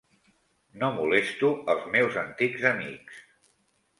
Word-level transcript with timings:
No 0.83 0.87
molesto 0.95 1.51
els 1.75 1.85
meus 1.97 2.19
antics 2.23 2.65
amics. 2.73 3.23